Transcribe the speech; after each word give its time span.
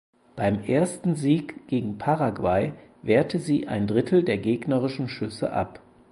Beim 0.35 0.63
ersten 0.63 1.13
Sieg 1.15 1.67
gegen 1.67 1.99
Paraguay 1.99 2.73
wehrte 3.03 3.37
sie 3.37 3.67
ein 3.67 3.85
Drittel 3.85 4.23
der 4.23 4.39
gegnerischen 4.39 5.07
Schüsse 5.07 5.53
ab. 5.53 5.79